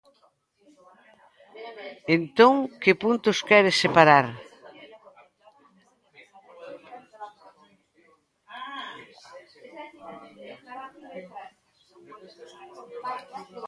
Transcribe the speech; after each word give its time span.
Entón, 2.17 2.53
¿que 2.83 2.91
puntos 3.03 3.37
quere 3.49 3.71
separar? 3.81 4.25